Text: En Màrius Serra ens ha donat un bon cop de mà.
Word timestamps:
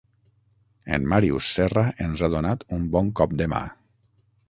En 0.97 1.05
Màrius 1.11 1.51
Serra 1.59 1.85
ens 2.07 2.25
ha 2.29 2.33
donat 2.39 2.67
un 2.79 2.91
bon 2.97 3.15
cop 3.21 3.41
de 3.45 3.53
mà. 3.57 3.65